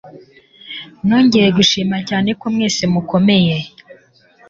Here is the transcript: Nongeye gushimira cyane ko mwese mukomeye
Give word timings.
Nongeye 1.07 1.49
gushimira 1.57 1.99
cyane 2.09 2.29
ko 2.39 2.45
mwese 2.53 2.81
mukomeye 2.93 3.55